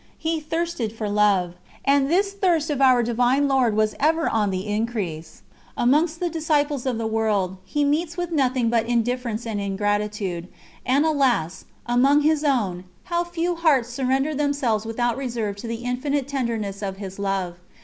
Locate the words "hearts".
13.53-13.89